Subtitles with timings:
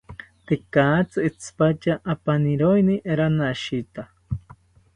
[0.47, 4.03] Tekatzi itzipatya apaniroeni ranashita